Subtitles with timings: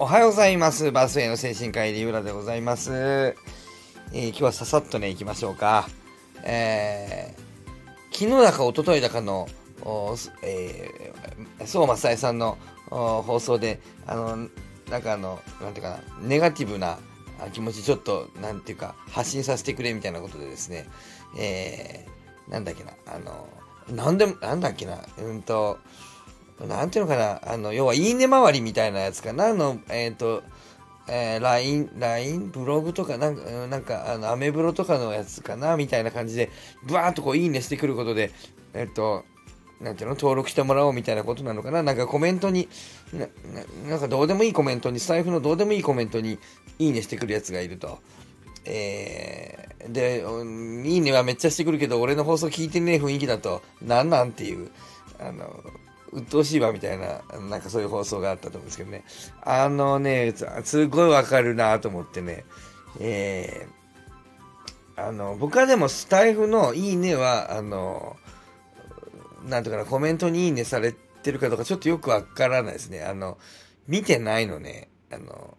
[0.00, 0.92] おはようございます。
[0.92, 2.92] バスへの精神科医リウラでございます。
[2.94, 5.88] えー今日はささっとね、行きましょうか。
[6.44, 9.48] えー昨日だか一昨日だかの、
[9.82, 12.58] おすえー、相馬さえさんの
[12.90, 14.48] 放送で、あの、
[14.88, 17.00] なんかあの、なんていうかな、ネガティブな
[17.52, 20.86] 気持ちちょっと、なんていうか、発信させてくれみたいなことでですね、
[21.36, 23.48] えー、なんだっけな、あの、
[23.90, 25.78] なんでも、なんだっけな、うんと、
[26.66, 30.42] なんていうのかな、あの、要は、いいね周りみたいなやつかな、あの、えっ、と、
[31.08, 36.50] えー、LINE、LINE、ブログとか、なんか、なんか、あの、アメブロとかのやつかな、みたいな感じで、
[36.84, 38.32] ブワーっとこう、いいねしてくることで、
[38.74, 39.24] えっ、と、
[39.80, 42.68] なんていうの、登録してもらおうみたいなことなのかな、なんかコメントに、
[43.12, 43.28] な、
[43.88, 46.38] なんかどうでもいいコメントに、スタイフのどうでもいいコメントに、
[46.78, 48.00] いいねしてくるやつがいると。
[48.64, 50.24] えー、で、
[50.88, 54.70] いいねはめっちゃしてくるけど、俺の放送聞いてねえ雰囲気だと、なんなんっていう、
[55.20, 55.62] あの、
[56.12, 59.04] 鬱陶しいわみたいな、なんかそういう放送があったと思うんですけどね。
[59.42, 62.44] あのね、すごいわかるなと思ってね。
[63.00, 68.16] えー、あの、僕はでもスタイフのいいねは、あの、
[69.44, 73.02] なんとかな、コメントにいいねされてるかどうかちょっとよくわからないですね。
[73.02, 73.38] あの、
[73.86, 74.88] 見てないのね。
[75.10, 75.56] あの、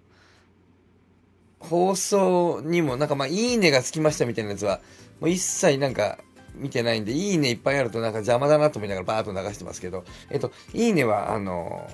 [1.59, 4.81] 放送にも、なんかまあ、いいねがつきましたみたいなやつは、
[5.19, 6.17] もう一切なんか
[6.59, 11.89] 見てないんで、いいねいっぱいあるとなんか邪魔だなと思いながらバーッと流してますけど、えっと、いいねは、あの、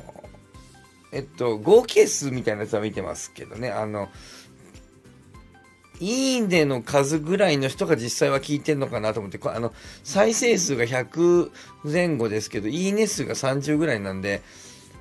[1.11, 4.09] えっと、合計数みたいなやつは見てますけどね、あの、
[5.99, 11.51] いいねの数ぐらいの人が実際は聞いてんのかなと思って、あの、再生数が100
[11.83, 14.41] 前後ですけど、いいね数が30ぐらいなんで、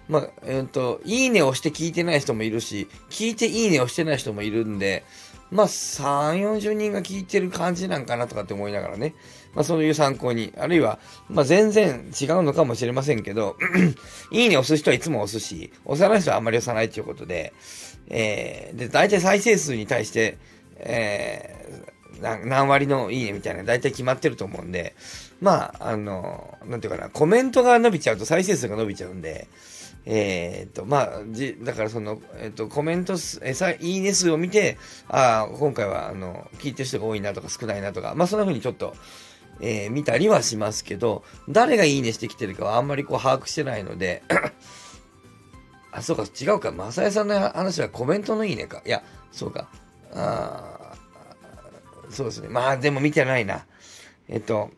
[0.08, 5.04] まあ、えっ、と、いいねをして聞いてない人もいるし、聞いていいねをしてない人もいるんで、
[5.50, 9.14] まあ、3、40人が聞いてる感じなんかなとかって思いながらね、
[9.54, 13.56] まあ、そういう参考に、あるいは、まあ、全然違うのかもしれませんけど、
[14.30, 17.52] いいね押す人はいつも押すし、押さない人はあんまり押さないということで、
[18.08, 20.38] えー、で、大体再生数に対して、
[20.76, 24.94] えー、何割のいいねみたいな大体決まってると思うんで、
[25.40, 29.48] まあ、あの、なんていうかな、コメントが伸びちゃうと再生数が伸びちゃうんで、
[30.06, 34.76] えーと、まあ、じ、だからその、えーっと、コメント数、えさ、いいね数を見て、
[35.08, 38.94] ああ、今回は、あの、聞いてる人が多いなとか少ないなとか、まあ、そんな風にちょっと、
[39.64, 44.22] えー見たりはしますけど、誰がいいねしてきてるかはあんまりこう把握してないので、
[45.90, 48.82] あ、そうか、違うか、まさやさんの話はコメントのいいねか。
[48.84, 49.02] いや、
[49.32, 49.68] そうか。
[50.12, 52.48] あーそうですね。
[52.48, 53.64] まあ、でも見てないな。
[54.28, 54.70] えっと、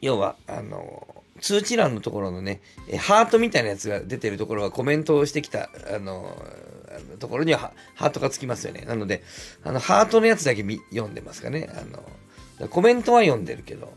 [0.00, 1.06] 要は、あの、
[1.40, 2.60] 通知欄のところのね、
[2.98, 6.36] ハートみたいなやつが出てるところはコメントをしてきた、あの、
[7.18, 8.84] ところにはハートがつきますよね。
[8.86, 9.22] なので、
[9.62, 11.68] あの、ハートのやつだけ読んでますかね。
[11.72, 12.02] あの、
[12.70, 13.92] コメントは読んでるけど、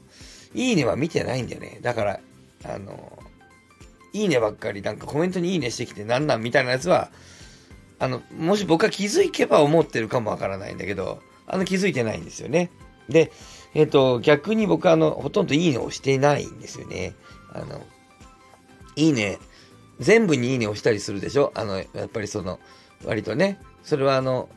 [0.53, 1.79] いいねは見てないんだよね。
[1.81, 2.19] だから、
[2.65, 3.17] あの、
[4.13, 7.09] いいねばっかり、なんかコメントにいいねしてきてなんなんみたいなやつは、
[7.97, 12.69] あの、もし僕が気づけば思ってるかもわからないんだけど、あの気づいてないんですよね。
[13.09, 13.31] で、
[13.73, 17.13] えっ、と、逆に僕はあの、ほとんどいいねをしてないんですよね。
[17.53, 17.81] あの、
[18.95, 19.39] いいね、
[19.99, 21.51] 全部にいいねをしたりするでしょ？
[21.55, 22.59] あの、やっぱりその、
[23.05, 24.49] 割とね、それはあの、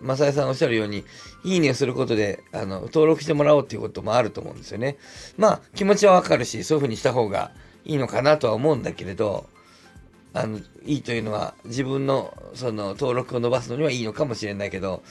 [0.00, 1.04] まさやさんおっしゃるように、
[1.44, 4.96] いいねをすることで、あの、登録してもらおうっていうこともあると思うんですよね。
[5.36, 7.52] まあ、気持ちはわかるし、そういうふうにした方が
[7.84, 9.46] いいのかなとは思うんだけれど、
[10.32, 15.02] あの、いいというのは、自分の、その、登録を伸ばすのにはいいのかもしれないけど、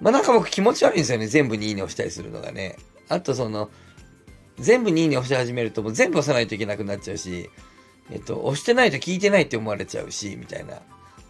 [0.00, 1.26] まあなんか僕気持ち悪いんですよね。
[1.26, 2.76] 全部にいいねをしたりするのがね。
[3.08, 3.70] あとその、
[4.58, 7.48] 全部にいいねをし始めるともう全部押さないといけなくなっちゃうし、
[8.10, 10.80] えっと、押してないと聞いてないって思われちゃうし、みたいな。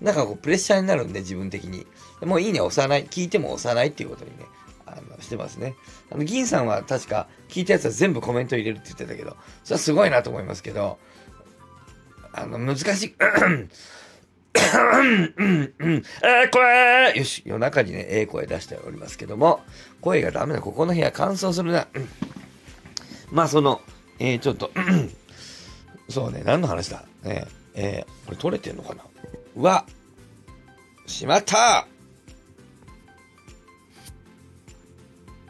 [0.00, 1.86] なんかこうプレッシャーになるんで自分的に。
[2.22, 3.06] もういいね押さない。
[3.06, 4.46] 聞いても押さないっていうことにね、
[4.86, 5.74] あの、してますね。
[6.10, 10.98] あの、銀さんは確か聞いたやつは全部コメント入れるって言ってたけど、それはすごいなと思いますけど、
[12.32, 13.14] あの、難しい。
[13.18, 19.60] うんうん、えー、声よし、夜中にね、ええ声出しておりますけども、
[20.00, 21.86] 声がダメだ、ここの部屋乾燥するな。
[23.30, 23.80] まあ、その、
[24.18, 24.72] えー、ちょっと、
[26.08, 27.04] そうね、何の話だ？
[27.22, 29.04] ねえー、これ取れてんのかな？
[29.58, 29.84] うわ
[31.06, 31.88] しまった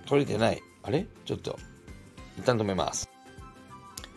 [0.06, 0.62] 取れてない。
[0.82, 1.04] あれ？
[1.26, 1.58] ちょっと、
[2.38, 3.10] 一旦止めます。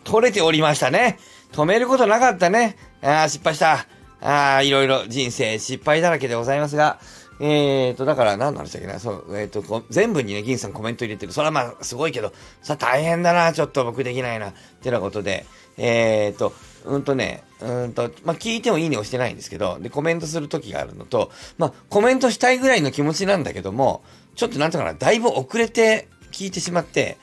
[0.04, 1.18] 取れておりましたね。
[1.52, 2.78] 止めることなかったね。
[3.02, 3.86] ああ、失敗した。
[4.22, 6.98] ああ、いろいろ人生失敗だらけでございますが、
[7.40, 11.32] えーと、だから何の話だっけな、そう、えーと、全部にね、銀さんコメント入れてる。
[11.32, 15.44] それはまあ、すごいけど、さ、大変だな、ちょっと僕できないな、ってなことで、
[15.76, 16.54] えーと、
[16.84, 24.02] うんとね、うんと、まあ、聞いてもいいねをしてないんですけど、で、コメントする時があるのと、まあ、コメントしたいぐらいの気持ちなんだけども、
[24.34, 27.18] ちょっとなんとかな、だいぶ遅れて聞いてしまって、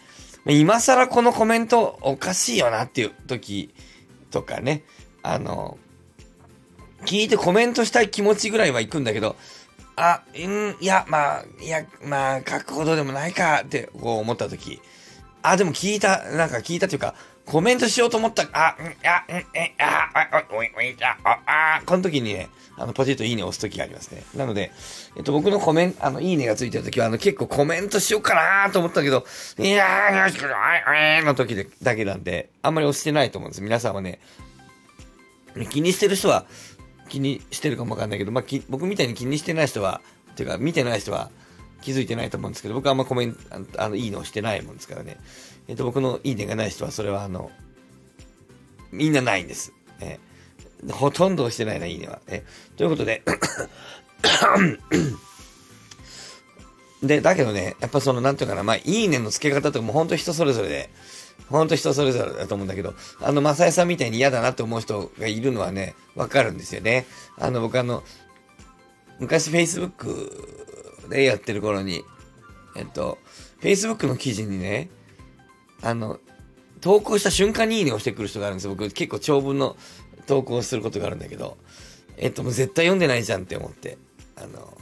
[0.46, 3.74] 今更このコメントおかしいよなっていう時
[4.32, 4.84] とかね、
[5.22, 5.78] あの、
[7.06, 9.36] 聞いてコメントしたい気持ちぐらいは行くんだけど、
[9.96, 14.82] あ、うん、いや、まあ、いや、まあ、書くほどでもないかってこう思った時、
[15.42, 17.16] あ、でも聞いた、なんか聞いたというか、
[17.50, 22.48] コメントしようと思った、あ、ん、あ、ん、え、あ、あ、おい、おい、あ、あ、この時にね、
[22.78, 24.24] あの、ポチッといいねを押す時がありますね。
[24.36, 24.72] なので、
[25.18, 29.26] えっと、僕のコメント、あの、いいねがついてる時は、あの、結構コメントしようかなと思ったけど、
[29.58, 33.64] いやー、よしくない、の時で、だけなんで、あんまり押してないと思うんです。
[33.64, 34.20] 皆さんはね、
[35.72, 36.46] 気にしてる人は、
[37.10, 40.02] 気にしてるかもわかんないけど、まあ、僕みたいに気にしてない人は、
[40.32, 41.32] っていうか、見てない人は
[41.82, 43.40] 気づいてないと思うんですけど、僕はあんまコメント、
[43.84, 45.18] あの、いいのをしてないもんですからね。
[45.70, 47.52] えっ、と、僕のいいねがない人は、それはあの、
[48.92, 49.72] みんなないんです。
[50.00, 52.20] えー、ほとんどしてないな、いいねは。
[52.28, 53.22] えー、ということで
[57.04, 60.90] で、だけどね、やっぱその、なんていうかな、まあ、いいねの付け方とかも本当人それぞれで、
[61.50, 67.06] ほんと人それぞれだと思うんだけど、あの、マサイさんみたいに嫌だなって思う人がいるのはね、わかるんですよね。
[67.38, 68.04] あの、僕あの、
[69.20, 72.04] 昔 Facebook でやってる頃に、
[72.76, 73.20] えっと、
[73.62, 74.90] Facebook の記事にね、
[75.82, 76.20] あの、
[76.82, 78.76] 投稿した瞬間にいいねをしてくる人があるんですよ。
[78.76, 79.76] 僕結構長文の
[80.28, 81.58] 投稿をすることがあるんだけど、
[82.18, 83.98] えっと、もう絶対読んでないじゃんって思って、
[84.36, 84.78] あの、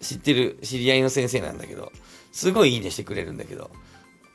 [0.00, 1.92] 知ってる知り合いの先生なんだけど、
[2.32, 3.70] すごいいいねしてくれるんだけど、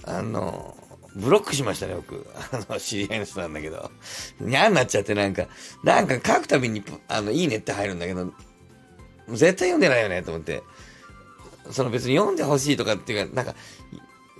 [0.04, 0.78] あの、
[1.16, 2.26] ブロックしましたね、僕。
[2.52, 3.92] あの、知り合いの人なんだけど。
[4.46, 5.48] 嫌になっちゃってなんか、
[5.84, 8.32] なんか書くたびに、あの、いいねって入るんだけど、
[9.30, 10.64] 絶対読んでないよね、と思って。
[11.72, 13.56] その別に読んでほしいとかっていうか、なんか、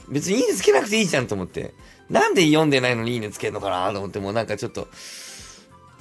[0.10, 1.74] 別にいいねつけなくていいじゃんと思って。
[2.10, 4.88] なんで読んでないのにいいねつけんのかなと思って、もうなんかちょっと、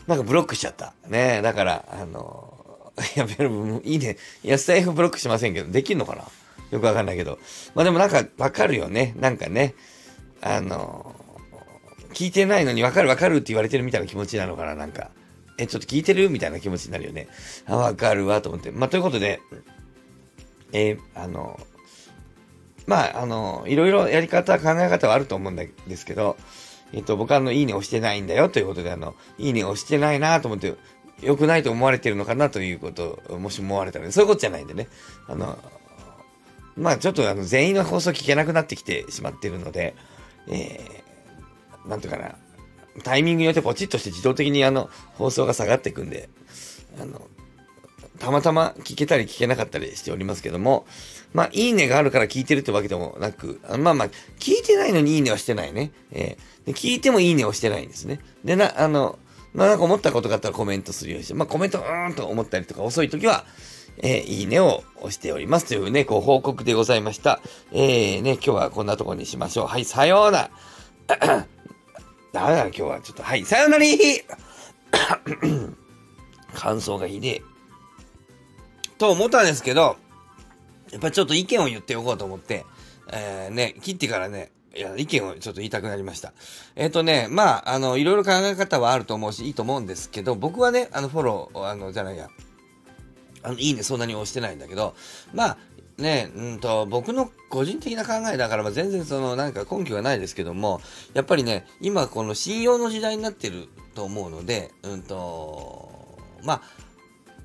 [0.06, 0.94] なんかブロックしちゃった。
[1.08, 3.46] ねだから、あの、やべえ、
[3.84, 4.16] いいね。
[4.42, 6.24] いや、スタイフブロックしませんけど、できんのかな？
[6.70, 7.38] よくわかんないけど。
[7.74, 9.14] まあでもなんかわかるよね。
[9.18, 9.74] なんかね。
[10.40, 11.14] あの、
[12.14, 15.10] 聞いてないのにわかるわかるって言われてるみたいな気持ちなのかな、なんか。
[15.58, 16.30] え、ちょっと聞いてる？
[16.30, 17.28] みたいな気持ちになるよね。
[17.66, 18.70] あ、わかるわ、と思って。
[18.70, 19.40] まあ、ということで、
[20.72, 21.60] え、あの、
[22.88, 26.38] まあ、あの、いろいろやり方、考え方はあると思うんですけど、
[26.94, 30.74] えっと、僕はあの、いいね押してないんだよということで、あの、いいね押してないなと思って、
[31.20, 34.88] 良くないと思われてるのかなということを、もし思われたら、そういうことじゃないんでね。
[35.26, 35.58] あの、
[36.78, 39.94] まあ、ちょっとあの、全員の放送聞けなくなってきてしまってるので、
[40.48, 42.36] えー、なんとかな、
[43.04, 46.30] タイミングによってポチッとして自動的にあの、放送が下がっていくんで、
[46.98, 47.20] あの、
[48.18, 50.86] たまたま聞けたり聞けなかったりしておりますけども、
[51.32, 55.92] まあ、いいねがあるから聞いてるってわけでもなく、まあまあ、聞いてないのにいいねはしてないね。
[56.10, 58.20] えー、で聞いてもいいねをしてないんですね。
[58.44, 59.18] で、な、あの、
[59.54, 63.44] まあなんか思ったことがあったらコメントするようにして、まあコメントうーんと思ったりとか遅い時は、
[63.98, 67.40] えー、いいねを押しておりますというね、ご報告でございました。
[67.72, 69.66] えー、ね、今日はこんなとこにしましょう。
[69.66, 70.50] はい、さような
[71.08, 71.08] ら。
[72.32, 73.84] ダメだ、今日はちょっと、はい、さようなら
[76.54, 77.42] 感想がひでえ。
[78.98, 79.96] と思ったんですけど、
[80.90, 82.64] やっぱちょっと意見を言っておこうと思って、
[83.12, 86.32] えー、ね、切ってからね、いや、意見をちょっと言いたくなりました。
[86.76, 92.28] えっ、ー、とね、まあ、あの、いろいろ考え方はあると思うし、いいと思うんですけど、僕はね、あの、フォロー、あの、じゃないや、
[93.42, 94.94] あの、いいね、そんなに押してないんだけど、
[95.32, 95.58] まあ、
[95.98, 100.80] ね、うんと、僕の個人的な考えだから、まあ、全然その、なんか根拠がないですけども、
[101.12, 106.62] やっぱりね、今この信用の時代になってると思うので、うんと、まあ、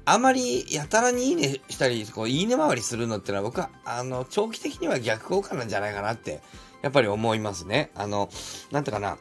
[0.05, 6.41] あまりやたらにいいねしたり、こう、いいね回りするのってのは僕は、あの、長期的には逆効果なんじゃないかなって、
[6.81, 7.91] やっぱり思いますね。
[7.95, 8.29] あの、
[8.71, 9.17] なんてかな、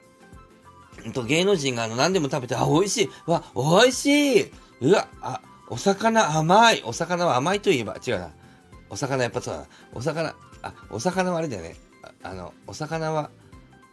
[1.14, 6.82] と、芸能人があの、何でも食べて、あ、美味しいわ、美味しいうわ、あ、お魚甘い。
[6.84, 8.30] お魚は甘いといえば、違うな。
[8.90, 9.66] お魚やっぱそうだな。
[9.94, 11.76] お魚、あ、お魚はあれだよね。
[12.02, 13.30] ああの、お魚は、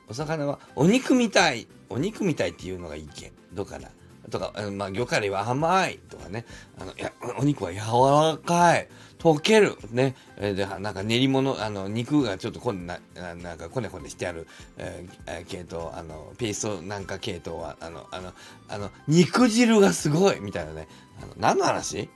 [0.10, 1.67] お魚はお肉みたい。
[1.89, 3.89] お肉みたいっていうのがいいけどうかな。
[4.29, 6.45] とか、まあ、魚介類は甘いとかね。
[6.79, 8.88] あの、や、お肉は柔らかい。
[9.19, 9.75] 溶ける。
[9.91, 10.15] ね。
[10.38, 18.33] えで、なんか練り物、あの、肉がちょっとこんな、なんかこねこねしてある、えー、系統、あの、ペーストなんか系統は、あの、あの、
[18.69, 20.88] あの、肉汁がすごいみたいなね。
[21.21, 21.98] あの何の話？
[22.00, 22.09] 違う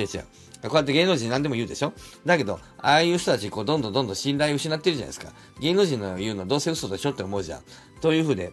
[0.00, 0.06] 違う。
[0.62, 1.92] こうやって芸能人何でも言うでしょ？
[2.26, 5.32] だけど、ああいう人たち、こう、どんどんどんどん信頼を失ってるじゃないですか。
[5.60, 7.62] 芸能人の言うのはどうせ嘘でしょって思うじゃん。
[8.02, 8.52] というふうで、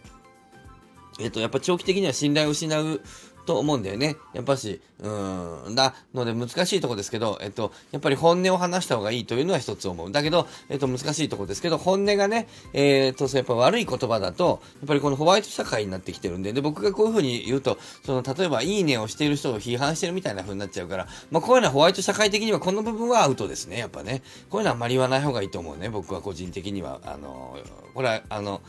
[1.20, 3.00] えっと、やっぱ長期的には信頼を失う
[3.46, 4.16] と思うんだよね。
[4.32, 10.12] やっぱし、うん、だので難しいとこですけど、えっと、やっぱり本音を話した方がいいというのは一つ思う。
[10.12, 24.22] だけど、えっと、難しいとこですけど、本音がね、えー、っと、やっぱ悪い言葉だと、やっぱりこのホワイト社会になってきてるんで、で、僕がこういうふうに言うと、その、例えば、いいねをしている人を批判してるみたいな風になっちゃうから、まあ、こういうのはホワイト社会的にはこの部分はアウトですね、やっぱね。
[24.48, 27.00] こういうのはあんまり言わない方がいいと思うね、僕は個人的には。
[27.04, 27.58] あの、
[27.94, 28.62] これは、あの、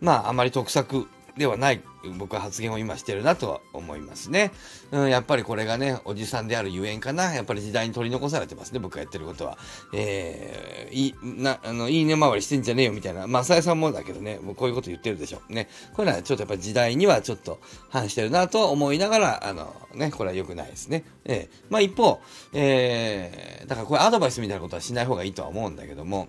[0.00, 1.82] まあ、あまり得策ではない
[2.18, 4.50] 僕は発言を今してるなとは思いますね。
[4.90, 7.34] うん、やっぱりこれがね、おじさんであるゆえんかな。
[7.34, 9.56] やっぱり時代に取り残されてますね、僕がやってることは。
[9.94, 13.26] えー、いい、な、あの、いいね回りしてんじゃねえよみたいな。
[13.26, 15.40] まあ、さやさんもだけどね、もうこういうこと言ってるでしょ。
[15.48, 15.68] ね。
[15.94, 21.04] これはちょっとやっぱり時代にはちょっと反してるなと思いながら、あの、ね、これは良くないですね。
[21.24, 22.20] えー、まあ一方、
[22.52, 26.28] えー、だからこれアドバイスみたいなことはしない方がいいとは思うんだけども、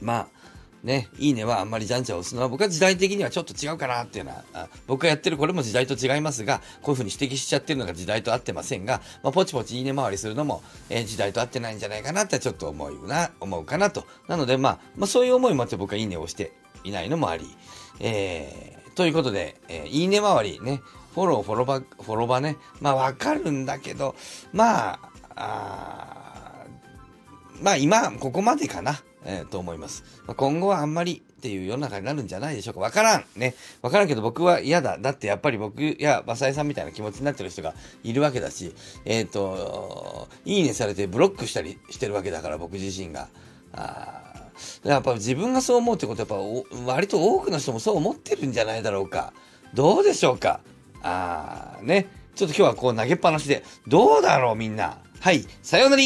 [0.00, 0.53] まあ、
[0.84, 14.04] ね、いいねはあんまりじゃんじゃん押すのは僕は時代的にはちょっと違うかなっていうのは、僕がやってるこれも時代と違いますが、こういうふうに指摘しちゃってるのが時代と合ってませんが、まあ、ポチポチいいね回りするのも、えー、時代と合ってないんじゃないかなってちょっと思うな、思うかなと。
[14.28, 16.52] なので、まあ、まあ、そういう思いもあって僕はいいねを押して
[16.84, 17.46] いないのもあり、
[18.00, 20.82] えー、ということで、えー、いいね回りね、
[21.14, 24.14] フォロー、フォロバ、フォロバね、まあわかるんだけど、
[24.52, 24.98] まあ、
[25.36, 26.14] あ
[27.62, 29.00] まあ今、ここまでかな。
[29.24, 30.04] えー、と思います。
[30.26, 32.80] まあ、今後はあんまりっていう世の中になるんじゃないでしょうか。
[32.80, 33.24] わからん。
[33.36, 33.54] ね。
[33.82, 34.98] わからんけど僕は嫌だ。
[34.98, 43.28] だってやっぱり僕やバサイさんみたいな気持ちになってる人がいるわけだし、えっ、ー、と、いいねされてブロックしたりしてるわけだから僕自身が。
[43.72, 44.20] あ
[44.84, 49.32] やっぱ自分がそう思うってことはやっぱ割と多くの人もそう思ってるんじゃないだろうか。
[49.74, 50.60] どうでしょうか。
[51.02, 52.06] あーね。
[52.34, 54.98] ちょっと今日はこう投げっぱなしで、どうだろうみんな。
[55.20, 55.44] はい。
[55.62, 56.02] さようなら